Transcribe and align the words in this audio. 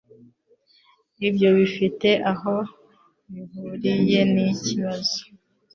Ibyo 1.27 1.49
bifite 1.57 2.09
aho 2.31 2.55
bihuriye 3.31 4.19
niki 4.33 4.53
kibazo. 4.67 5.19